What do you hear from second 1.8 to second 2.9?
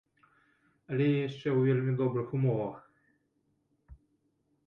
добрых умовах.